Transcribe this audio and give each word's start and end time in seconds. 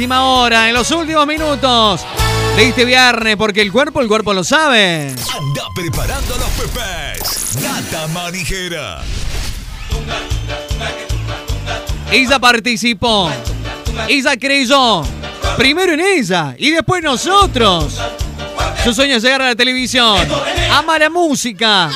última 0.00 0.24
hora, 0.24 0.66
en 0.66 0.72
los 0.72 0.90
últimos 0.92 1.26
minutos 1.26 2.00
de 2.56 2.68
este 2.68 2.86
viernes, 2.86 3.36
porque 3.36 3.60
el 3.60 3.70
cuerpo, 3.70 4.00
el 4.00 4.08
cuerpo 4.08 4.32
lo 4.32 4.42
sabe. 4.42 5.08
Anda 5.08 5.62
preparando 5.74 6.36
los 6.38 6.48
pepes. 6.52 7.58
Gata 7.60 8.06
manijera. 8.06 9.02
Ella 12.10 12.38
participó. 12.38 13.30
Ella 14.08 14.38
creyó. 14.38 15.02
Primero 15.58 15.92
en 15.92 16.00
ella 16.00 16.54
y 16.56 16.70
después 16.70 17.02
nosotros. 17.02 18.00
Su 18.82 18.94
sueño 18.94 19.16
es 19.16 19.22
llegar 19.22 19.42
a 19.42 19.48
la 19.48 19.54
televisión. 19.54 20.26
Ama 20.72 20.98
la 20.98 21.10
música. 21.10 21.90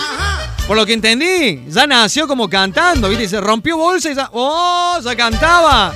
Por 0.66 0.76
lo 0.76 0.84
que 0.84 0.92
entendí, 0.92 1.64
ya 1.68 1.86
nació 1.86 2.28
como 2.28 2.50
cantando, 2.50 3.08
¿viste? 3.08 3.28
Se 3.28 3.40
rompió 3.40 3.78
bolsa 3.78 4.10
y 4.10 4.14
ya. 4.14 4.28
¡Oh! 4.30 4.98
Ya 5.02 5.16
cantaba. 5.16 5.94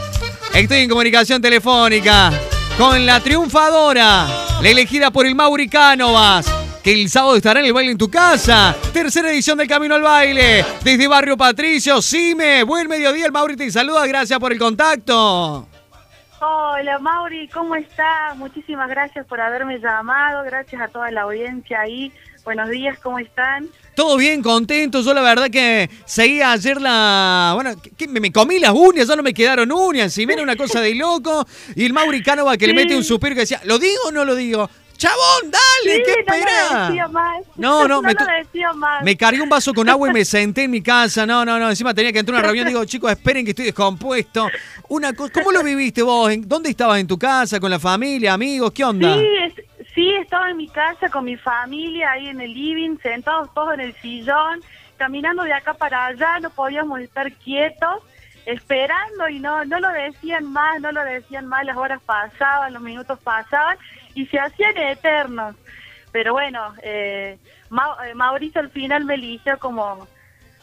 Estoy 0.55 0.79
en 0.79 0.89
comunicación 0.89 1.41
telefónica 1.41 2.33
con 2.77 3.05
la 3.07 3.21
triunfadora, 3.21 4.27
la 4.61 4.69
elegida 4.69 5.11
por 5.11 5.27
el 5.27 5.35
Mauri 5.35 5.69
Cánovas, 5.69 6.47
que 6.83 6.93
el 6.93 7.09
sábado 7.09 7.37
estará 7.37 7.61
en 7.61 7.67
el 7.67 7.73
baile 7.73 7.93
en 7.93 7.99
tu 7.99 8.11
casa. 8.11 8.75
Tercera 8.93 9.31
edición 9.31 9.59
del 9.59 9.69
Camino 9.69 9.95
al 9.95 10.03
Baile. 10.03 10.65
Desde 10.83 11.07
Barrio 11.07 11.37
Patricio, 11.37 12.03
Cime. 12.03 12.65
Buen 12.65 12.89
mediodía, 12.89 13.27
el 13.27 13.33
Mauri 13.33 13.57
te 13.57 13.71
saluda. 13.71 14.07
Gracias 14.07 14.39
por 14.39 14.53
el 14.53 14.59
contacto. 14.59 15.69
Hola 16.41 16.99
Mauri, 17.01 17.49
¿cómo 17.49 17.75
estás? 17.75 18.37
Muchísimas 18.37 18.89
gracias 18.89 19.27
por 19.27 19.41
haberme 19.41 19.81
llamado, 19.81 20.45
gracias 20.45 20.81
a 20.81 20.87
toda 20.87 21.11
la 21.11 21.23
audiencia 21.23 21.81
ahí. 21.81 22.13
Buenos 22.49 22.71
días, 22.71 22.99
¿cómo 23.03 23.19
están? 23.19 23.69
Todo 23.95 24.17
bien, 24.17 24.43
contento. 24.43 25.03
Yo 25.03 25.13
la 25.13 25.21
verdad 25.21 25.51
que 25.51 25.91
seguía 26.07 26.53
ayer 26.53 26.81
la... 26.81 27.51
Bueno, 27.55 27.75
que 27.95 28.09
me, 28.09 28.21
me 28.21 28.33
comí 28.33 28.59
las 28.59 28.73
uñas, 28.73 29.07
ya 29.07 29.15
no 29.17 29.23
me 29.23 29.35
quedaron 29.35 29.71
uñas. 29.71 30.15
Si 30.15 30.25
viene 30.25 30.43
una 30.43 30.57
cosa 30.57 30.81
de 30.81 30.95
loco. 30.95 31.47
Y 31.77 31.85
el 31.85 31.93
Mauri 31.93 32.23
Cánova 32.23 32.57
que 32.57 32.67
le 32.67 32.73
mete 32.73 32.97
un 32.97 33.05
suspiro 33.05 33.35
que 33.35 33.43
decía, 33.43 33.61
¿lo 33.65 33.79
digo 33.79 34.01
o 34.07 34.13
no 34.13 34.25
lo 34.25 34.35
digo? 34.35 34.71
Chabón, 34.97 35.51
dale, 35.51 35.97
Sí, 35.97 36.03
¿qué 36.07 36.25
no 36.27 36.87
decía 36.87 37.09
más. 37.09 37.43
No, 37.57 37.83
no, 37.83 37.89
no 38.01 38.03
me 38.03 38.15
lo 38.15 38.19
tu- 38.19 38.25
decía 38.25 38.73
más. 38.73 39.05
Me 39.05 39.15
cargué 39.15 39.43
un 39.43 39.51
vaso 39.51 39.75
con 39.75 39.87
agua 39.87 40.09
y 40.09 40.13
me 40.15 40.25
senté 40.25 40.63
en 40.63 40.71
mi 40.71 40.81
casa. 40.81 41.27
No, 41.27 41.45
no, 41.45 41.59
no. 41.59 41.69
Encima 41.69 41.93
tenía 41.93 42.15
que 42.15 42.21
entrar 42.21 42.37
a 42.37 42.39
una 42.39 42.47
reunión. 42.47 42.67
Digo, 42.67 42.83
chicos, 42.87 43.11
esperen 43.11 43.45
que 43.45 43.51
estoy 43.51 43.67
descompuesto. 43.67 44.49
Una 44.89 45.13
cosa, 45.13 45.35
¿Cómo 45.35 45.53
lo 45.53 45.63
viviste 45.63 46.01
vos? 46.01 46.33
¿En- 46.33 46.49
¿Dónde 46.49 46.71
estabas? 46.71 46.99
¿En 46.99 47.07
tu 47.07 47.19
casa? 47.19 47.61
¿Con 47.61 47.71
la 47.71 47.79
familia? 47.79 48.33
¿Amigos? 48.33 48.73
¿Qué 48.73 48.85
onda? 48.85 49.15
Sí, 49.19 49.25
es- 49.45 49.68
sí, 49.99 50.15
estaba 50.15 50.49
en 50.49 50.57
mi 50.57 50.69
casa 50.69 51.09
con 51.09 51.25
mi 51.25 51.37
familia 51.37 52.13
ahí 52.13 52.29
en 52.29 52.41
el 52.41 52.55
living, 52.55 52.99
sentados 52.99 53.53
todos 53.53 53.75
en 53.75 53.81
el 53.81 53.95
sillón, 53.95 54.61
caminando 54.97 55.43
de 55.43 55.53
acá 55.53 55.75
para 55.75 56.07
allá, 56.07 56.39
no 56.39 56.51
podíamos 56.51 57.01
estar 57.01 57.33
quietos, 57.33 58.05
esperando 58.47 59.29
y 59.29 59.41
no, 59.41 59.65
no 59.65 59.81
lo 59.81 59.89
decían 59.89 60.53
más, 60.53 60.81
no 60.81 60.93
lo 60.93 61.03
decían 61.03 61.47
más, 61.47 61.65
las 61.65 61.77
horas 61.77 62.01
pasaban, 62.07 62.75
los 62.75 62.83
minutos 62.83 63.19
pasaban 63.25 63.77
y 64.15 64.25
se 64.27 64.39
hacían 64.39 64.77
eternos. 64.77 65.57
Pero 66.13 66.33
bueno, 66.33 66.75
eh, 66.81 67.37
eh, 67.69 68.15
Mauricio 68.15 68.61
al 68.61 68.71
final 68.71 69.05
me 69.05 69.15
eligió 69.15 69.59
como 69.59 70.07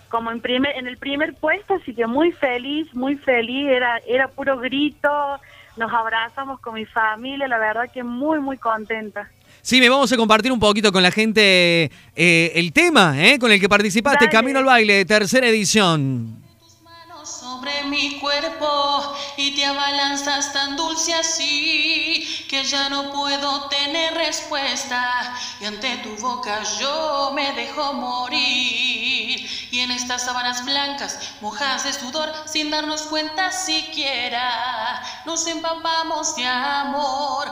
como 0.08 0.32
en 0.32 0.40
primer 0.40 0.78
en 0.78 0.88
el 0.88 0.98
primer 0.98 1.34
puesto, 1.34 1.74
así 1.74 1.94
que 1.94 2.08
muy 2.08 2.32
feliz, 2.32 2.94
muy 2.96 3.18
feliz, 3.18 3.68
era 3.68 3.98
era 4.08 4.30
puro 4.30 4.58
grito, 4.60 5.42
nos 5.78 5.92
abrazamos 5.94 6.60
con 6.60 6.74
mi 6.76 6.86
familia, 6.86 7.48
la 7.48 7.58
verdad 7.58 7.90
que 7.94 8.04
muy 8.04 8.40
muy 8.40 8.58
contenta. 8.58 9.30
Sí, 9.62 9.80
me 9.80 9.90
vamos 9.90 10.12
a 10.12 10.18
compartir 10.18 10.52
un 10.52 10.60
poquito 10.60 10.92
con 10.92 11.02
la 11.02 11.12
gente 11.12 11.92
eh, 12.16 12.52
el 12.54 12.72
tema 12.72 13.16
eh, 13.18 13.40
con 13.40 13.52
el 13.52 13.60
que 13.60 13.68
participaste, 13.68 14.26
Dale. 14.26 14.32
Camino 14.32 14.60
al 14.60 14.66
Baile, 14.66 15.06
tercera 15.06 15.48
edición. 15.48 16.40
manos 16.84 17.28
sobre 17.30 17.84
mi 17.86 18.20
cuerpo 18.20 19.16
y 19.38 19.56
te 19.56 19.66
abalanzas 19.66 20.54
tan 20.54 20.78
dulce 20.78 21.14
así 21.16 22.46
que 22.48 22.64
ya 22.64 22.90
no 22.90 23.12
puedo 23.12 23.68
tener 23.70 24.14
respuesta 24.14 25.36
y 25.60 25.66
ante 25.66 25.98
tu 25.98 26.16
boca 26.22 26.62
yo 26.80 27.32
me 27.34 27.52
dejo 27.54 27.92
morir 27.94 29.50
y 29.72 29.80
en 29.80 29.92
estas 29.92 30.24
sábanas 30.26 30.64
blancas 30.64 31.36
mojadas 31.42 31.86
de 31.86 31.94
sudor 31.94 32.32
sin 32.46 32.70
darnos 32.70 33.02
cuenta 33.04 33.52
siquiera 33.52 35.02
nos 35.26 35.46
empapamos 35.48 36.36
de 36.36 36.46
amor 36.46 37.48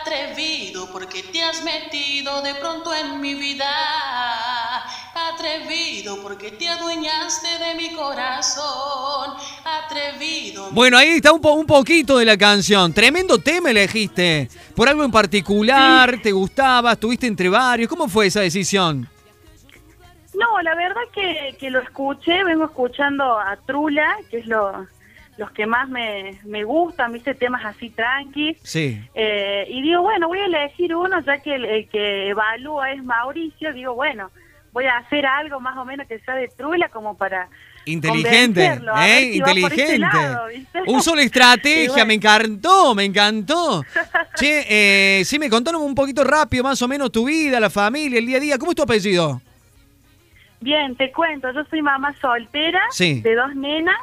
atrevido 0.00 0.88
porque 0.92 1.22
te 1.22 1.42
has 1.42 1.62
metido 1.62 2.42
de 2.42 2.54
pronto 2.54 2.94
en 2.94 3.20
mi 3.20 3.34
vida 3.34 3.66
Atrevido 5.34 6.18
porque 6.22 6.50
te 6.52 6.68
adueñaste 6.68 7.48
de 7.58 7.74
mi 7.74 7.90
corazón. 7.94 9.34
Atrevido. 9.64 10.70
Bueno, 10.72 10.98
ahí 10.98 11.08
está 11.16 11.32
un, 11.32 11.40
po- 11.40 11.52
un 11.52 11.66
poquito 11.66 12.18
de 12.18 12.26
la 12.26 12.36
canción. 12.36 12.92
Tremendo 12.92 13.38
tema 13.38 13.70
elegiste. 13.70 14.48
¿Por 14.74 14.88
algo 14.88 15.04
en 15.04 15.10
particular? 15.10 16.20
¿Te 16.22 16.32
gustaba? 16.32 16.92
¿Estuviste 16.92 17.26
entre 17.26 17.48
varios? 17.48 17.88
¿Cómo 17.88 18.08
fue 18.08 18.26
esa 18.26 18.40
decisión? 18.40 19.08
No, 20.34 20.60
la 20.62 20.74
verdad 20.74 21.00
que, 21.14 21.56
que 21.58 21.70
lo 21.70 21.80
escuché, 21.80 22.44
vengo 22.44 22.66
escuchando 22.66 23.38
a 23.38 23.56
Trula, 23.66 24.16
que 24.30 24.38
es 24.40 24.46
lo, 24.46 24.86
los 25.38 25.50
que 25.50 25.66
más 25.66 25.88
me, 25.88 26.38
me 26.44 26.64
gustan, 26.64 27.12
viste, 27.12 27.34
temas 27.34 27.64
así 27.64 27.90
tranqui. 27.90 28.56
Sí. 28.62 29.00
Eh, 29.14 29.66
y 29.68 29.82
digo, 29.82 30.02
bueno, 30.02 30.28
voy 30.28 30.38
a 30.38 30.46
elegir 30.46 30.94
uno, 30.94 31.20
ya 31.20 31.38
que 31.42 31.54
el, 31.54 31.64
el 31.64 31.88
que 31.88 32.28
evalúa 32.30 32.92
es 32.92 33.04
Mauricio, 33.04 33.72
digo, 33.72 33.94
bueno, 33.94 34.30
voy 34.72 34.84
a 34.86 34.96
hacer 34.98 35.26
algo 35.26 35.60
más 35.60 35.76
o 35.76 35.84
menos 35.84 36.06
que 36.06 36.18
sea 36.20 36.34
de 36.36 36.48
Trula 36.48 36.88
como 36.88 37.16
para 37.16 37.48
Inteligente, 37.86 38.64
¿eh? 38.66 39.30
si 39.30 39.36
Inteligente. 39.38 39.98
lado. 39.98 40.48
Uso 40.86 41.14
la 41.14 41.22
estrategia, 41.30 41.88
bueno. 41.92 42.06
me 42.06 42.14
encantó, 42.14 42.94
me 42.94 43.04
encantó. 43.04 43.82
Che, 44.36 44.66
eh, 45.20 45.24
sí, 45.24 45.38
me 45.38 45.48
contaron 45.48 45.80
un 45.82 45.94
poquito 45.94 46.24
rápido 46.24 46.64
más 46.64 46.82
o 46.82 46.88
menos 46.88 47.10
tu 47.12 47.24
vida, 47.26 47.60
la 47.60 47.70
familia, 47.70 48.18
el 48.18 48.26
día 48.26 48.36
a 48.38 48.40
día. 48.40 48.58
¿Cómo 48.58 48.72
es 48.72 48.76
tu 48.76 48.82
apellido? 48.82 49.40
Bien, 50.60 50.96
te 50.96 51.12
cuento, 51.12 51.52
yo 51.52 51.64
soy 51.70 51.80
mamá 51.82 52.14
soltera 52.20 52.80
Sí. 52.90 53.20
de 53.20 53.34
dos 53.34 53.54
nenas, 53.54 53.96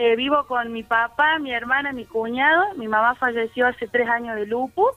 eh, 0.00 0.14
vivo 0.14 0.46
con 0.46 0.72
mi 0.72 0.84
papá, 0.84 1.40
mi 1.40 1.52
hermana, 1.52 1.90
mi 1.92 2.04
cuñado, 2.04 2.72
mi 2.76 2.86
mamá 2.86 3.16
falleció 3.16 3.66
hace 3.66 3.88
tres 3.88 4.08
años 4.08 4.36
de 4.36 4.46
lupus, 4.46 4.92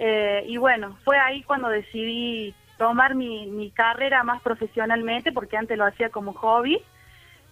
eh, 0.00 0.42
y 0.48 0.56
bueno, 0.56 0.98
fue 1.04 1.16
ahí 1.16 1.44
cuando 1.44 1.68
decidí 1.68 2.52
tomar 2.76 3.14
mi, 3.14 3.46
mi 3.46 3.70
carrera 3.70 4.24
más 4.24 4.42
profesionalmente, 4.42 5.30
porque 5.30 5.56
antes 5.56 5.78
lo 5.78 5.86
hacía 5.86 6.10
como 6.10 6.32
hobby, 6.32 6.82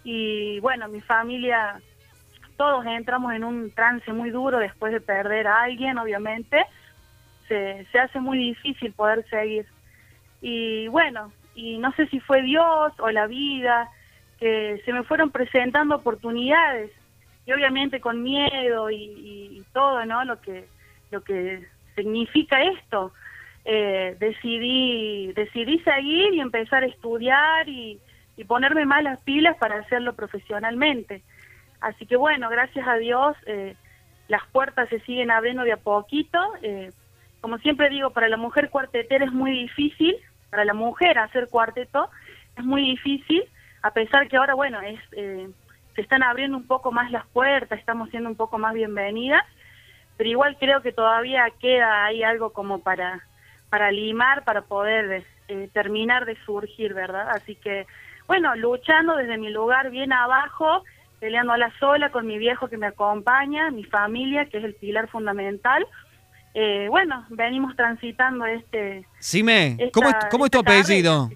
y 0.03 0.59
bueno, 0.59 0.89
mi 0.89 1.01
familia, 1.01 1.81
todos 2.57 2.85
entramos 2.87 3.33
en 3.35 3.45
un 3.45 3.71
trance 3.71 4.13
muy 4.13 4.31
duro 4.31 4.59
después 4.59 4.93
de 4.93 5.01
perder 5.01 5.47
a 5.47 5.63
alguien, 5.63 5.97
obviamente, 5.97 6.67
se, 7.47 7.87
se 7.93 8.01
hace 8.01 8.19
muy 8.19 8.37
difícil 8.37 8.93
poder 8.95 9.25
seguir. 9.31 9.65
Y 10.43 10.89
bueno, 10.89 11.31
y 11.55 11.79
no 11.79 11.93
sé 11.93 12.09
si 12.09 12.19
fue 12.19 12.43
Dios 12.43 12.93
o 12.99 13.11
la 13.11 13.29
vida, 13.29 13.89
que 14.39 14.81
se 14.85 14.93
me 14.93 15.05
fueron 15.05 15.31
presentando 15.31 15.97
oportunidades 15.97 16.91
y 17.47 17.53
obviamente 17.53 18.01
con 18.01 18.23
miedo 18.23 18.91
y, 18.91 19.63
todo, 19.73 20.05
¿no? 20.05 20.25
Lo 20.25 20.41
que 20.41 20.67
lo 21.11 21.23
que 21.23 21.67
significa 21.95 22.63
esto. 22.63 23.13
Eh, 23.67 24.17
decidí 24.21 25.33
decidí 25.33 25.79
seguir 25.81 26.35
y 26.35 26.41
empezar 26.41 26.83
a 26.83 26.87
estudiar 26.87 27.67
y, 27.69 27.99
y 28.37 28.45
ponerme 28.45 28.85
más 28.85 29.03
las 29.03 29.21
pilas 29.21 29.57
para 29.57 29.77
hacerlo 29.77 30.15
profesionalmente. 30.15 31.23
Así 31.81 32.07
que 32.07 32.17
bueno, 32.17 32.49
gracias 32.51 32.87
a 32.87 32.97
Dios 32.97 33.37
eh, 33.47 33.75
las 34.29 34.43
puertas 34.49 34.89
se 34.89 35.01
siguen 35.01 35.31
abriendo 35.31 35.63
de 35.65 35.73
a 35.73 35.77
poquito. 35.77 36.39
eh, 36.63 36.91
como 37.41 37.59
siempre 37.59 37.91
digo, 37.91 38.11
para 38.11 38.29
la 38.29 38.39
mujer 38.39 38.71
cuartetera 38.71 39.27
es 39.27 39.33
muy 39.33 39.51
difícil, 39.51 40.17
para 40.51 40.65
la 40.65 40.73
mujer 40.73 41.19
hacer 41.19 41.49
cuarteto 41.49 42.09
es 42.57 42.65
muy 42.65 42.83
difícil, 42.83 43.45
a 43.85 43.91
pesar 43.93 44.29
que 44.29 44.39
ahora, 44.39 44.55
bueno, 44.55 44.81
es 44.81 44.99
eh, 45.13 45.47
se 45.95 46.01
están 46.01 46.23
abriendo 46.23 46.57
un 46.57 46.67
poco 46.67 46.91
más 46.91 47.11
las 47.11 47.27
puertas, 47.29 47.79
estamos 47.79 48.09
siendo 48.09 48.31
un 48.31 48.35
poco 48.35 48.57
más 48.59 48.73
bienvenidas, 48.73 49.45
pero 50.17 50.31
igual 50.31 50.57
creo 50.59 50.81
que 50.81 50.91
todavía 50.93 51.45
queda 51.61 52.07
ahí 52.07 52.23
algo 52.23 52.55
como 52.55 52.79
para, 52.83 53.23
para 53.69 53.91
limar, 53.93 54.43
para 54.45 54.63
poder 54.63 55.25
eh, 55.49 55.69
terminar 55.75 56.25
de 56.25 56.37
surgir, 56.47 56.95
¿verdad? 56.95 57.29
Así 57.31 57.57
que, 57.57 57.87
bueno, 58.27 58.57
luchando 58.57 59.17
desde 59.17 59.37
mi 59.37 59.51
lugar 59.51 59.91
bien 59.91 60.15
abajo, 60.15 60.83
peleando 61.21 61.53
a 61.53 61.59
la 61.59 61.71
sola 61.79 62.11
con 62.11 62.27
mi 62.27 62.39
viejo 62.39 62.69
que 62.69 62.79
me 62.79 62.87
acompaña, 62.87 63.71
mi 63.71 63.85
familia, 63.85 64.47
que 64.47 64.59
es 64.59 64.65
el 64.65 64.75
pilar 64.77 65.09
fundamental. 65.09 65.87
Eh, 66.55 66.87
bueno, 66.89 67.27
venimos 67.29 67.77
transitando 67.77 68.47
este 68.47 69.07
Sime, 69.19 69.77
Esta- 69.79 69.91
¿cómo 69.93 70.09
es, 70.09 70.17
cómo 70.31 70.45
es 70.47 70.51
tu 70.53 70.59
apellido? 70.59 71.29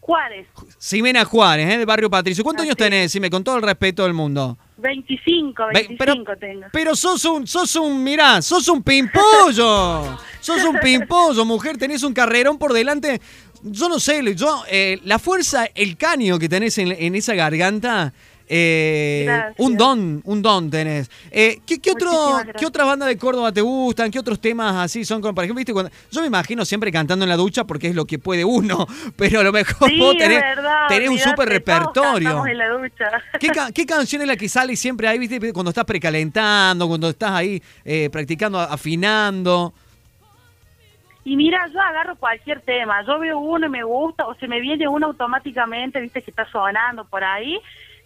Juárez, 0.00 0.46
Simena 0.78 1.24
Juárez, 1.24 1.72
¿eh? 1.74 1.78
de 1.78 1.84
Barrio 1.84 2.08
Patricio. 2.10 2.42
¿Cuántos 2.42 2.64
años 2.64 2.72
es. 2.72 2.78
tenés, 2.78 3.12
Sime? 3.12 3.28
Con 3.30 3.44
todo 3.44 3.56
el 3.56 3.62
respeto 3.62 4.02
del 4.04 4.14
mundo. 4.14 4.56
25, 4.78 5.62
Ve- 5.74 5.86
25 5.88 6.36
tengo. 6.40 6.66
Pero 6.72 6.96
sos 6.96 7.24
un, 7.26 7.46
sos 7.46 7.76
un, 7.76 8.02
mirá, 8.02 8.40
sos 8.42 8.66
un 8.68 8.82
pimpollo. 8.82 10.18
sos 10.40 10.64
un 10.64 10.78
pimpollo, 10.80 11.44
mujer, 11.44 11.76
tenés 11.76 12.02
un 12.02 12.14
carrerón 12.14 12.58
por 12.58 12.72
delante. 12.72 13.20
Yo 13.62 13.88
no 13.90 14.00
sé, 14.00 14.22
yo, 14.34 14.64
eh, 14.70 14.98
la 15.04 15.18
fuerza, 15.18 15.66
el 15.74 15.96
caño 15.98 16.38
que 16.38 16.48
tenés 16.48 16.78
en, 16.78 16.92
en 16.92 17.14
esa 17.14 17.34
garganta 17.34 18.14
Eh, 18.52 19.52
un 19.58 19.76
don, 19.76 20.20
un 20.24 20.42
don 20.42 20.68
tenés. 20.68 21.08
Eh, 21.30 21.60
¿qué, 21.64 21.80
qué 21.80 21.92
otro. 21.92 22.10
¿Qué 22.58 22.66
otras 22.66 22.84
bandas 22.84 23.08
de 23.08 23.16
Córdoba 23.16 23.52
te 23.52 23.60
gustan? 23.60 24.10
¿Qué 24.10 24.18
otros 24.18 24.40
temas 24.40 24.74
así 24.74 25.04
son? 25.04 25.20
Como, 25.22 25.36
por 25.36 25.44
ejemplo, 25.44 25.60
¿viste? 25.60 25.72
Cuando, 25.72 25.92
yo 26.10 26.20
me 26.20 26.26
imagino 26.26 26.64
siempre 26.64 26.90
cantando 26.90 27.24
en 27.24 27.28
la 27.28 27.36
ducha 27.36 27.62
porque 27.62 27.86
es 27.86 27.94
lo 27.94 28.06
que 28.06 28.18
puede 28.18 28.44
uno, 28.44 28.88
pero 29.16 29.38
a 29.38 29.44
lo 29.44 29.52
mejor 29.52 29.88
Sí, 29.88 30.00
vos 30.00 30.16
tenés, 30.16 30.40
verdad, 30.40 30.88
tenés 30.88 31.10
un 31.10 31.18
súper 31.20 31.48
repertorio. 31.48 32.28
cantamos 32.28 32.48
en 32.48 32.58
la 32.58 32.68
ducha. 32.70 33.22
¿Qué, 33.38 33.50
qué 33.72 33.86
canción 33.86 34.22
es 34.22 34.26
la 34.26 34.36
que 34.36 34.48
sale 34.48 34.74
siempre 34.74 35.06
ahí, 35.06 35.20
viste? 35.20 35.52
Cuando 35.52 35.68
estás 35.70 35.84
precalentando, 35.84 36.88
cuando 36.88 37.08
estás 37.10 37.30
ahí 37.30 37.62
eh, 37.84 38.10
practicando, 38.10 38.58
afinando. 38.58 39.72
Y 41.24 41.36
mira, 41.36 41.68
yo 41.72 41.80
agarro 41.80 42.16
cualquier 42.16 42.62
tema, 42.62 43.04
yo 43.06 43.18
veo 43.20 43.38
uno 43.38 43.66
y 43.66 43.70
me 43.70 43.84
gusta, 43.84 44.26
o 44.26 44.34
se 44.34 44.48
me 44.48 44.58
viene 44.60 44.88
uno 44.88 45.06
automáticamente, 45.06 46.00
viste 46.00 46.22
que 46.22 46.30
está 46.30 46.50
sonando 46.50 47.04
por 47.04 47.22
ahí, 47.22 47.60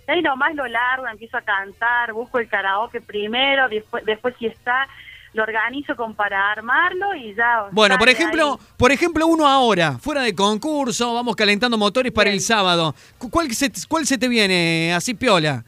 y 0.07 0.11
ahí 0.11 0.23
nomás 0.23 0.55
lo 0.55 0.67
largo, 0.67 1.07
empiezo 1.09 1.37
a 1.37 1.43
cantar, 1.43 2.13
busco 2.13 2.39
el 2.39 2.49
karaoke 2.49 3.01
primero, 3.01 3.69
después, 3.69 4.05
después 4.05 4.35
si 4.39 4.47
está, 4.47 4.87
lo 5.33 5.43
organizo 5.43 5.97
como 5.97 6.15
para 6.15 6.53
armarlo 6.53 7.15
y 7.15 7.35
ya. 7.35 7.65
Bueno, 7.73 7.99
por 7.99 8.09
ejemplo, 8.09 8.59
ahí. 8.61 8.67
por 8.77 8.93
ejemplo, 8.93 9.27
uno 9.27 9.49
ahora, 9.49 9.99
fuera 9.99 10.23
de 10.23 10.35
concurso, 10.35 11.13
vamos 11.15 11.35
calentando 11.35 11.77
motores 11.77 12.13
para 12.13 12.31
Bien. 12.31 12.35
el 12.37 12.41
sábado. 12.41 12.95
Cu- 13.19 13.31
¿Cuál 13.31 13.53
se, 13.53 13.71
¿Cuál 13.89 14.07
se 14.07 14.17
te 14.19 14.29
viene 14.29 14.93
así 14.95 15.15
piola? 15.15 15.65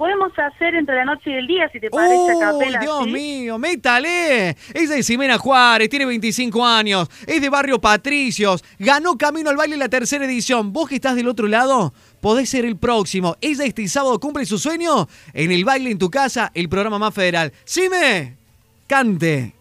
Podemos 0.00 0.32
hacer 0.38 0.74
entre 0.76 0.96
la 0.96 1.04
noche 1.04 1.28
y 1.28 1.34
el 1.34 1.46
día, 1.46 1.68
si 1.68 1.78
te 1.78 1.90
parece, 1.90 2.14
a 2.14 2.34
¡Uy, 2.34 2.40
capela. 2.40 2.78
Dios 2.78 3.04
¿sí? 3.04 3.10
mío! 3.10 3.58
¡Métale! 3.58 4.56
Es 4.72 4.88
de 4.88 5.02
Ximena 5.02 5.36
Juárez, 5.36 5.90
tiene 5.90 6.06
25 6.06 6.66
años, 6.66 7.06
es 7.26 7.42
de 7.42 7.50
Barrio 7.50 7.78
Patricios, 7.82 8.64
ganó 8.78 9.18
Camino 9.18 9.50
al 9.50 9.58
Baile 9.58 9.76
la 9.76 9.90
tercera 9.90 10.24
edición. 10.24 10.72
Vos 10.72 10.88
que 10.88 10.94
estás 10.94 11.16
del 11.16 11.28
otro 11.28 11.48
lado, 11.48 11.92
podés 12.22 12.48
ser 12.48 12.64
el 12.64 12.78
próximo. 12.78 13.36
Ella 13.42 13.66
este 13.66 13.86
sábado 13.88 14.18
cumple 14.18 14.46
su 14.46 14.56
sueño 14.56 15.06
en 15.34 15.52
el 15.52 15.66
baile 15.66 15.90
en 15.90 15.98
tu 15.98 16.08
casa, 16.08 16.50
el 16.54 16.70
programa 16.70 16.98
más 16.98 17.12
federal. 17.12 17.52
¡Sime! 17.64 18.38
¡Cante! 18.86 19.52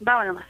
Vamos 0.00 0.28
nomás. 0.28 0.46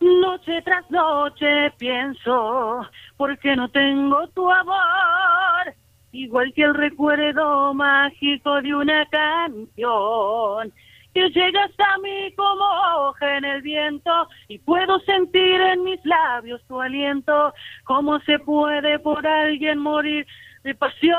Noche 0.00 0.62
tras 0.64 0.90
noche 0.90 1.72
pienso, 1.76 2.86
porque 3.18 3.54
no 3.54 3.68
tengo 3.68 4.26
tu 4.28 4.50
amor, 4.50 5.74
igual 6.24 6.52
que 6.54 6.62
el 6.62 6.74
recuerdo 6.74 7.74
mágico 7.74 8.60
de 8.62 8.74
una 8.74 9.06
canción, 9.06 10.72
que 11.14 11.28
llega 11.30 11.64
hasta 11.64 11.98
mí 12.02 12.32
como 12.36 12.64
hoja 12.64 13.38
en 13.38 13.44
el 13.44 13.62
viento 13.62 14.28
y 14.48 14.58
puedo 14.58 14.98
sentir 15.00 15.60
en 15.60 15.84
mis 15.84 16.04
labios 16.04 16.62
tu 16.66 16.80
aliento, 16.80 17.52
cómo 17.84 18.18
se 18.20 18.38
puede 18.38 18.98
por 18.98 19.26
alguien 19.26 19.78
morir 19.78 20.26
de 20.62 20.74
pasión. 20.74 21.16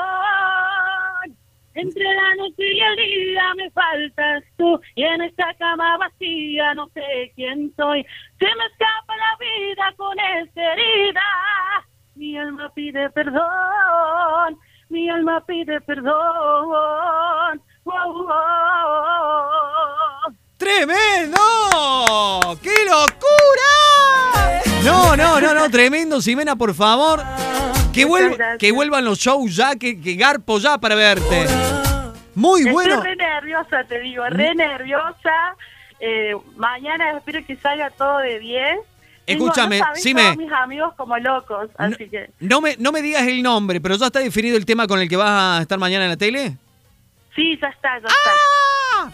Entre 1.74 2.04
la 2.04 2.34
noche 2.36 2.74
y 2.74 2.80
el 2.80 2.96
día 2.96 3.54
me 3.56 3.70
faltas 3.70 4.42
tú 4.56 4.80
y 4.96 5.04
en 5.04 5.22
esta 5.22 5.54
cama 5.54 5.96
vacía 5.96 6.74
no 6.74 6.88
sé 6.88 7.32
quién 7.36 7.72
soy. 7.76 8.04
Se 8.38 8.46
me 8.46 8.66
escapa 8.66 9.16
la 9.16 9.36
vida 9.38 9.94
con 9.96 10.18
esta 10.18 10.72
herida. 10.72 11.20
Mi 12.16 12.36
alma 12.36 12.68
pide 12.74 13.10
perdón, 13.10 14.58
mi 14.88 15.08
alma 15.10 15.40
pide 15.46 15.80
perdón. 15.80 16.14
Oh, 17.84 18.28
oh. 18.28 20.32
¡Tremendo! 20.56 21.38
¡Qué 22.62 22.84
locura! 22.84 24.62
No, 24.84 25.16
no, 25.16 25.40
no, 25.40 25.54
no, 25.54 25.70
tremendo, 25.70 26.20
Ximena, 26.20 26.56
por 26.56 26.74
favor. 26.74 27.20
Que, 27.92 28.06
Muchas 28.06 28.26
vuel- 28.26 28.36
gracias. 28.36 28.58
que 28.58 28.72
vuelvan 28.72 29.04
los 29.04 29.18
shows 29.18 29.56
ya, 29.56 29.76
que, 29.76 30.00
que 30.00 30.14
garpo 30.14 30.58
ya 30.58 30.78
para 30.78 30.94
verte. 30.94 31.46
Muy 32.34 32.64
bueno. 32.70 32.94
Estoy 32.96 33.10
re 33.10 33.16
nerviosa, 33.16 33.84
te 33.84 33.98
digo, 34.00 34.24
re 34.28 34.54
nerviosa. 34.54 35.56
Eh, 36.00 36.34
mañana 36.56 37.16
espero 37.16 37.44
que 37.46 37.56
salga 37.56 37.90
todo 37.90 38.18
de 38.18 38.38
10. 38.38 38.78
Escúchame, 39.28 39.80
Sime. 39.94 40.22
todos 40.22 40.36
mis 40.36 40.52
amigos 40.52 40.94
como 40.96 41.16
locos, 41.18 41.68
No, 41.78 41.84
así 41.84 42.08
que... 42.08 42.30
no 42.40 42.60
me, 42.60 42.76
no 42.78 42.92
me 42.92 43.02
digas 43.02 43.26
el 43.26 43.42
nombre, 43.42 43.80
pero 43.80 43.96
ya 43.96 44.06
está 44.06 44.20
definido 44.20 44.56
el 44.56 44.64
tema 44.64 44.86
con 44.86 45.00
el 45.00 45.08
que 45.08 45.16
vas 45.16 45.58
a 45.58 45.62
estar 45.62 45.78
mañana 45.78 46.04
en 46.04 46.10
la 46.10 46.16
tele. 46.16 46.56
Sí, 47.36 47.58
ya 47.60 47.68
está, 47.68 47.98
ya 48.00 48.06
está. 48.08 48.30
¡Ah! 48.96 49.10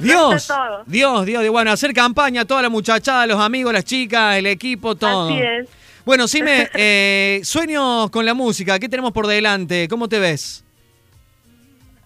Dios, 0.00 0.34
está 0.34 0.54
todo. 0.54 0.84
Dios, 0.86 1.26
Dios, 1.26 1.40
Dios. 1.42 1.52
Bueno, 1.52 1.72
hacer 1.72 1.92
campaña, 1.94 2.44
toda 2.44 2.62
la 2.62 2.68
muchachada, 2.68 3.26
los 3.26 3.40
amigos, 3.40 3.72
las 3.72 3.84
chicas, 3.84 4.36
el 4.36 4.46
equipo, 4.46 4.94
todo. 4.94 5.28
Así 5.28 5.40
es. 5.40 5.68
Bueno, 6.04 6.28
Sime, 6.28 6.68
eh, 6.74 7.40
sueños 7.42 8.10
con 8.10 8.26
la 8.26 8.34
música, 8.34 8.78
¿qué 8.78 8.88
tenemos 8.88 9.12
por 9.12 9.26
delante? 9.26 9.88
¿Cómo 9.88 10.08
te 10.08 10.18
ves? 10.18 10.64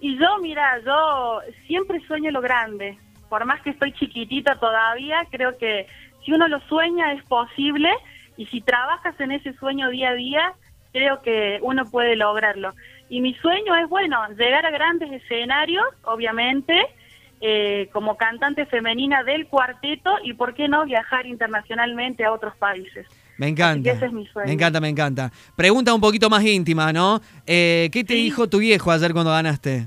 Y 0.00 0.16
yo, 0.16 0.38
mira, 0.40 0.80
yo 0.86 1.40
siempre 1.66 2.00
sueño 2.06 2.30
lo 2.30 2.40
grande. 2.40 2.96
Por 3.28 3.44
más 3.44 3.60
que 3.62 3.70
estoy 3.70 3.92
chiquitita 3.92 4.58
todavía, 4.58 5.26
creo 5.30 5.58
que 5.58 5.86
si 6.28 6.34
uno 6.34 6.46
lo 6.46 6.60
sueña 6.68 7.14
es 7.14 7.22
posible 7.24 7.88
y 8.36 8.44
si 8.46 8.60
trabajas 8.60 9.18
en 9.18 9.32
ese 9.32 9.54
sueño 9.54 9.88
día 9.88 10.10
a 10.10 10.14
día, 10.14 10.52
creo 10.92 11.22
que 11.22 11.58
uno 11.62 11.86
puede 11.86 12.16
lograrlo. 12.16 12.74
Y 13.08 13.22
mi 13.22 13.32
sueño 13.36 13.74
es, 13.76 13.88
bueno, 13.88 14.18
llegar 14.36 14.66
a 14.66 14.70
grandes 14.70 15.10
escenarios, 15.10 15.86
obviamente, 16.04 16.74
eh, 17.40 17.88
como 17.94 18.18
cantante 18.18 18.66
femenina 18.66 19.22
del 19.24 19.46
cuarteto 19.46 20.10
y, 20.22 20.34
¿por 20.34 20.52
qué 20.52 20.68
no, 20.68 20.84
viajar 20.84 21.24
internacionalmente 21.24 22.26
a 22.26 22.32
otros 22.32 22.54
países? 22.56 23.06
Me 23.38 23.48
encanta. 23.48 23.90
ese 23.90 24.04
es 24.04 24.12
mi 24.12 24.26
sueño. 24.26 24.48
Me 24.48 24.52
encanta, 24.52 24.80
me 24.80 24.88
encanta. 24.90 25.30
Pregunta 25.56 25.94
un 25.94 26.00
poquito 26.02 26.28
más 26.28 26.44
íntima, 26.44 26.92
¿no? 26.92 27.22
Eh, 27.46 27.88
¿Qué 27.90 28.04
te 28.04 28.12
Sí. 28.12 28.24
dijo 28.24 28.50
tu 28.50 28.58
viejo 28.58 28.90
ayer 28.90 29.14
cuando 29.14 29.30
ganaste? 29.30 29.86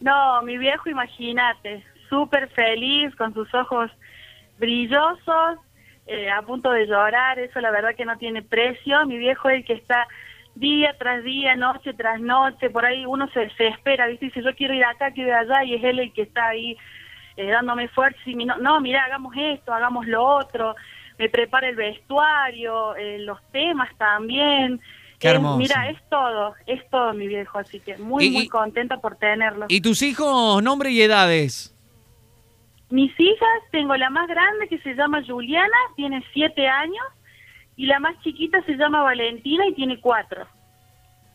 No, 0.00 0.42
mi 0.42 0.58
viejo, 0.58 0.88
imagínate, 0.88 1.82
súper 2.08 2.48
feliz, 2.50 3.12
con 3.16 3.34
sus 3.34 3.52
ojos 3.52 3.90
brillosos, 4.58 5.58
eh, 6.06 6.30
a 6.30 6.42
punto 6.42 6.70
de 6.70 6.86
llorar, 6.86 7.38
eso 7.38 7.60
la 7.60 7.70
verdad 7.70 7.94
que 7.96 8.04
no 8.04 8.16
tiene 8.18 8.42
precio. 8.42 9.04
Mi 9.06 9.18
viejo 9.18 9.48
es 9.50 9.56
el 9.58 9.64
que 9.64 9.74
está 9.74 10.06
día 10.54 10.94
tras 10.98 11.22
día, 11.22 11.54
noche 11.56 11.92
tras 11.94 12.20
noche, 12.20 12.70
por 12.70 12.84
ahí 12.84 13.06
uno 13.06 13.28
se 13.28 13.40
desespera, 13.40 14.06
¿viste? 14.08 14.26
Dice, 14.26 14.42
yo 14.42 14.54
quiero 14.56 14.74
ir 14.74 14.84
acá, 14.84 15.12
quiero 15.12 15.28
ir 15.30 15.34
allá, 15.34 15.64
y 15.64 15.74
es 15.74 15.84
él 15.84 16.00
el 16.00 16.12
que 16.12 16.22
está 16.22 16.48
ahí 16.48 16.76
eh, 17.36 17.50
dándome 17.50 17.88
fuerza. 17.88 18.18
Y 18.26 18.34
mi 18.34 18.44
no, 18.44 18.56
no, 18.58 18.80
mira, 18.80 19.04
hagamos 19.04 19.34
esto, 19.36 19.72
hagamos 19.72 20.06
lo 20.06 20.24
otro, 20.24 20.74
me 21.18 21.28
prepara 21.28 21.68
el 21.68 21.76
vestuario, 21.76 22.96
eh, 22.96 23.18
los 23.20 23.38
temas 23.52 23.88
también. 23.98 24.80
Qué 25.20 25.28
Es- 25.28 25.34
hermoso. 25.34 25.58
mira, 25.58 25.88
es 25.90 25.98
todo, 26.08 26.54
es 26.66 26.88
todo 26.90 27.12
mi 27.12 27.26
viejo, 27.28 27.58
así 27.58 27.78
que 27.80 27.96
muy, 27.98 28.26
Y- 28.26 28.30
muy 28.30 28.48
contenta 28.48 28.96
por 28.98 29.16
tenerlo. 29.16 29.66
¿Y 29.68 29.80
tus 29.80 30.02
hijos, 30.02 30.62
nombre 30.62 30.90
y 30.90 31.02
edades? 31.02 31.74
Mis 32.90 33.12
hijas, 33.18 33.62
tengo 33.70 33.94
la 33.96 34.08
más 34.10 34.28
grande 34.28 34.68
que 34.68 34.78
se 34.78 34.94
llama 34.94 35.22
Juliana, 35.26 35.76
tiene 35.96 36.24
siete 36.32 36.66
años, 36.66 37.04
y 37.76 37.86
la 37.86 38.00
más 38.00 38.18
chiquita 38.22 38.62
se 38.64 38.76
llama 38.76 39.02
Valentina 39.02 39.66
y 39.68 39.74
tiene 39.74 40.00
cuatro. 40.00 40.46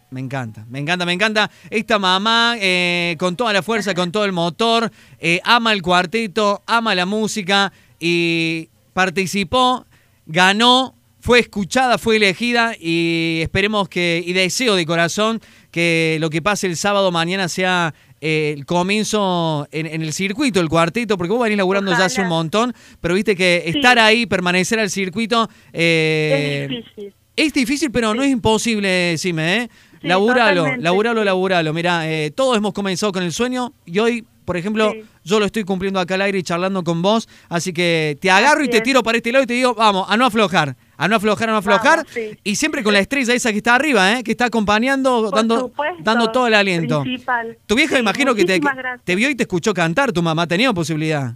Me 0.09 0.19
encanta, 0.19 0.65
me 0.69 0.79
encanta, 0.79 1.05
me 1.05 1.13
encanta. 1.13 1.49
Esta 1.71 1.97
mamá, 1.97 2.55
eh, 2.59 3.15
con 3.17 3.35
toda 3.35 3.51
la 3.51 3.63
fuerza, 3.63 3.95
con 3.95 4.11
todo 4.11 4.25
el 4.25 4.31
motor, 4.31 4.91
eh, 5.19 5.41
ama 5.43 5.73
el 5.73 5.81
cuarteto, 5.81 6.61
ama 6.67 6.93
la 6.93 7.07
música 7.07 7.71
y 7.99 8.69
participó, 8.93 9.85
ganó, 10.27 10.93
fue 11.23 11.39
escuchada, 11.39 11.97
fue 11.97 12.17
elegida 12.17 12.73
y 12.77 13.39
esperemos 13.43 13.87
que, 13.87 14.21
y 14.25 14.33
deseo 14.33 14.75
de 14.75 14.85
corazón 14.85 15.39
que 15.71 16.17
lo 16.19 16.29
que 16.29 16.41
pase 16.41 16.67
el 16.67 16.75
sábado 16.75 17.13
mañana 17.13 17.47
sea 17.47 17.93
eh, 18.19 18.53
el 18.57 18.65
comienzo 18.65 19.65
en, 19.71 19.85
en 19.85 20.01
el 20.01 20.11
circuito, 20.11 20.59
el 20.59 20.67
cuarteto, 20.67 21.17
porque 21.17 21.31
vos 21.31 21.41
venís 21.41 21.57
laburando 21.57 21.91
ya 21.93 22.05
hace 22.05 22.21
un 22.21 22.27
montón, 22.27 22.73
pero 22.99 23.13
viste 23.13 23.37
que 23.37 23.63
Sí. 23.71 23.77
estar 23.77 23.97
ahí, 23.99 24.25
permanecer 24.25 24.79
al 24.79 24.89
circuito... 24.89 25.49
eh, 25.71 26.67
es 26.69 26.69
difícil. 26.69 27.13
es 27.37 27.53
difícil, 27.53 27.91
pero 27.91 28.13
no 28.13 28.21
es 28.21 28.29
imposible, 28.29 28.87
decime, 28.89 29.57
¿eh? 29.63 29.69
Sí, 30.03 30.07
laburalo, 30.09 30.55
totalmente. 30.61 30.83
laburalo, 30.83 31.23
laburalo. 31.23 31.73
Mira, 31.73 32.07
eh, 32.11 32.29
todos 32.31 32.55
hemos 32.57 32.73
comenzado 32.73 33.11
con 33.11 33.23
el 33.23 33.31
sueño 33.31 33.73
y 33.85 33.97
hoy, 33.99 34.25
por 34.45 34.57
ejemplo, 34.57 34.91
Sí. 34.91 35.03
yo 35.23 35.39
lo 35.39 35.45
estoy 35.45 35.63
cumpliendo 35.63 35.99
acá 35.99 36.15
al 36.15 36.21
aire 36.23 36.37
y 36.39 36.43
charlando 36.43 36.83
con 36.83 37.01
vos. 37.01 37.27
Así 37.49 37.71
que 37.73 38.17
te 38.21 38.29
agarro 38.29 38.63
y 38.63 38.69
te 38.69 38.77
es. 38.77 38.83
tiro 38.83 39.01
para 39.01 39.17
este 39.17 39.31
lado 39.31 39.43
y 39.43 39.47
te 39.47 39.53
digo, 39.53 39.73
vamos, 39.73 40.05
a 40.09 40.17
no 40.17 40.25
aflojar, 40.25 40.75
a 40.97 41.07
no 41.07 41.15
aflojar, 41.15 41.47
a 41.49 41.51
no 41.53 41.57
aflojar. 41.59 41.99
Vamos, 41.99 42.11
sí. 42.13 42.37
Y 42.43 42.55
siempre 42.55 42.83
con 42.83 42.91
la 42.93 42.99
estrella 42.99 43.33
esa 43.33 43.51
que 43.51 43.57
está 43.59 43.75
arriba, 43.75 44.19
¿eh? 44.19 44.23
Que 44.23 44.31
está 44.31 44.45
acompañando, 44.45 45.23
Por 45.29 45.35
dando, 45.35 45.59
supuesto, 45.61 46.03
dando 46.03 46.31
todo 46.31 46.47
el 46.47 46.53
aliento. 46.53 47.01
principal. 47.01 47.57
Tu 47.65 47.75
vieja, 47.75 47.97
imagino 47.97 48.35
que 48.35 48.43
te, 48.43 48.53
muchísimas 48.59 48.75
gracias. 48.75 49.05
te 49.05 49.15
vio 49.15 49.29
y 49.29 49.35
te 49.35 49.43
escuchó 49.43 49.73
cantar, 49.73 50.11
tu 50.11 50.21
mamá. 50.21 50.41
¿Ha 50.43 50.47
tenido 50.47 50.73
posibilidad? 50.73 51.33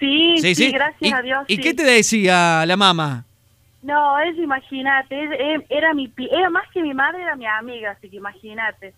Sí, 0.00 0.54
sí, 0.54 0.70
gracias 0.70 1.00
¿Y, 1.00 1.12
a 1.12 1.20
Dios. 1.22 1.44
¿Y 1.48 1.56
sí. 1.56 1.60
qué 1.62 1.74
te 1.74 1.82
decía 1.82 2.64
la 2.66 2.76
mamá? 2.76 3.26
No, 3.82 4.18
es, 4.18 4.36
imagínate, 4.36 5.54
es- 5.54 5.62
era 5.68 5.94
mi, 5.94 6.12
era 6.30 6.50
más 6.50 6.68
que 6.72 6.82
mi 6.82 6.94
madre, 6.94 7.22
era 7.22 7.36
mi 7.36 7.46
amiga, 7.46 7.92
así 7.92 8.10
que 8.10 8.16
imagínate, 8.16 8.94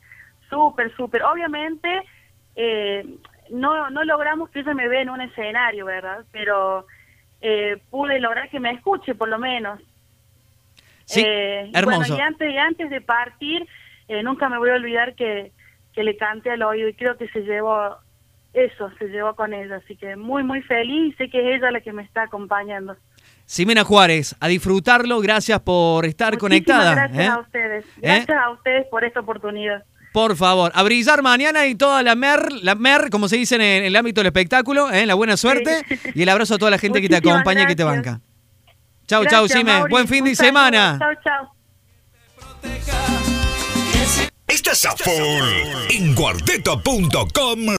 súper, 0.48 0.94
súper. 0.96 1.22
Obviamente, 1.22 2.02
eh, 2.56 3.04
no, 3.50 3.90
no 3.90 4.04
logramos 4.04 4.48
que 4.50 4.60
ella 4.60 4.74
me 4.74 4.88
vea 4.88 5.02
en 5.02 5.10
un 5.10 5.20
escenario, 5.20 5.84
¿verdad? 5.86 6.24
Pero 6.32 6.86
eh, 7.42 7.82
pude 7.90 8.20
lograr 8.20 8.48
que 8.50 8.60
me 8.60 8.70
escuche, 8.72 9.14
por 9.14 9.28
lo 9.28 9.38
menos. 9.38 9.80
Sí, 11.04 11.20
Eh, 11.26 11.70
hermoso. 11.74 11.98
Bueno, 11.98 12.16
y 12.16 12.20
antes, 12.20 12.50
y 12.52 12.56
antes 12.58 12.90
de 12.90 13.00
partir, 13.00 13.66
eh, 14.08 14.22
nunca 14.22 14.48
me 14.48 14.58
voy 14.58 14.70
a 14.70 14.74
olvidar 14.74 15.14
que, 15.14 15.52
que 15.92 16.04
le 16.04 16.16
cante 16.16 16.50
al 16.50 16.62
oído 16.62 16.88
y 16.88 16.94
creo 16.94 17.16
que 17.16 17.28
se 17.28 17.40
llevó 17.40 17.98
eso, 18.52 18.90
se 18.98 19.08
llevó 19.08 19.34
con 19.34 19.52
ella. 19.52 19.76
Así 19.76 19.96
que 19.96 20.16
muy, 20.16 20.42
muy 20.42 20.62
feliz 20.62 21.16
sé 21.16 21.28
que 21.28 21.40
es 21.54 21.58
ella 21.58 21.70
la 21.70 21.80
que 21.80 21.92
me 21.92 22.02
está 22.02 22.22
acompañando. 22.22 22.96
Simena 23.50 23.82
Juárez, 23.82 24.36
a 24.38 24.46
disfrutarlo, 24.46 25.20
gracias 25.20 25.58
por 25.62 26.06
estar 26.06 26.34
Muchísimas 26.34 26.40
conectada. 26.40 26.94
Gracias 26.94 27.18
¿eh? 27.18 27.26
a 27.26 27.40
ustedes. 27.40 27.84
¿Eh? 27.84 28.00
Gracias 28.00 28.38
a 28.38 28.50
ustedes 28.50 28.86
por 28.88 29.04
esta 29.04 29.18
oportunidad. 29.18 29.82
Por 30.12 30.36
favor, 30.36 30.70
a 30.72 30.84
brillar 30.84 31.20
mañana 31.20 31.66
y 31.66 31.74
toda 31.74 32.04
la 32.04 32.14
mer, 32.14 32.52
la 32.62 32.76
mer, 32.76 33.10
como 33.10 33.28
se 33.28 33.38
dice 33.38 33.56
en, 33.56 33.62
el 33.62 33.96
ámbito 33.96 34.20
del 34.20 34.28
espectáculo, 34.28 34.92
¿eh? 34.92 35.04
la 35.04 35.14
buena 35.14 35.36
suerte 35.36 35.84
Sí. 35.88 35.98
y 36.14 36.22
el 36.22 36.28
abrazo 36.28 36.54
a 36.54 36.58
toda 36.58 36.70
la 36.70 36.78
gente 36.78 37.00
que 37.00 37.08
te 37.08 37.16
Muchísimas 37.16 37.38
acompaña 37.38 37.62
y 37.64 37.66
que 37.66 37.74
te 37.74 37.82
banca. 37.82 38.20
Chau, 39.08 39.24
chau, 39.26 39.48
Sime. 39.48 39.64
Mauri. 39.64 39.90
Buen 39.90 40.06
fin 40.06 40.22
de 40.22 40.36
saludo. 40.36 40.48
semana. 40.48 40.98
Chau, 41.00 41.12
chau. 41.24 41.48
Estás 44.46 44.84
a 44.84 44.92
full 44.92 45.90
en 45.90 46.14
cuarteto.com 46.14 47.66